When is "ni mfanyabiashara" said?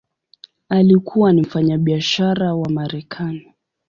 1.33-2.55